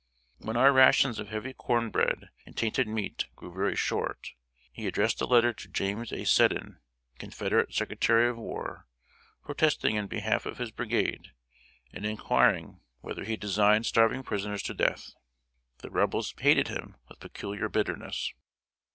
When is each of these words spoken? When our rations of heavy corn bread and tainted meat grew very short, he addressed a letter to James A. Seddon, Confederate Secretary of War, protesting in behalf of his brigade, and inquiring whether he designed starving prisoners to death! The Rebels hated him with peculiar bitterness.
When 0.39 0.57
our 0.57 0.73
rations 0.73 1.19
of 1.19 1.27
heavy 1.29 1.53
corn 1.53 1.91
bread 1.91 2.31
and 2.47 2.57
tainted 2.57 2.87
meat 2.87 3.27
grew 3.35 3.53
very 3.53 3.75
short, 3.75 4.29
he 4.71 4.87
addressed 4.87 5.21
a 5.21 5.27
letter 5.27 5.53
to 5.53 5.67
James 5.69 6.11
A. 6.11 6.25
Seddon, 6.25 6.79
Confederate 7.19 7.75
Secretary 7.75 8.27
of 8.27 8.35
War, 8.35 8.87
protesting 9.43 9.97
in 9.97 10.07
behalf 10.07 10.47
of 10.47 10.57
his 10.57 10.71
brigade, 10.71 11.33
and 11.93 12.03
inquiring 12.03 12.79
whether 13.01 13.23
he 13.25 13.37
designed 13.37 13.85
starving 13.85 14.23
prisoners 14.23 14.63
to 14.63 14.73
death! 14.73 15.11
The 15.83 15.91
Rebels 15.91 16.33
hated 16.39 16.67
him 16.69 16.97
with 17.07 17.19
peculiar 17.19 17.69
bitterness. 17.69 18.33